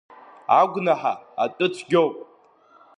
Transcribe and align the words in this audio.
Агәнаҳа 0.59 1.13
атәы 1.43 1.67
цәгьоуп… 1.73 2.15